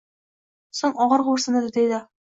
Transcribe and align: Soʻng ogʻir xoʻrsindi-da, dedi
Soʻng 0.79 0.97
ogʻir 1.07 1.27
xoʻrsindi-da, 1.31 1.75
dedi 1.81 2.07